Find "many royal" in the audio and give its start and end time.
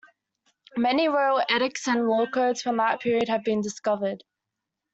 0.75-1.43